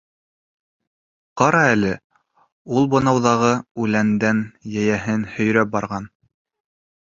[1.41, 1.91] —Ҡара әле,
[2.77, 3.51] ул бынауҙағы
[3.85, 4.41] үләндән
[4.73, 6.11] йәйәһен һөйрәп барған.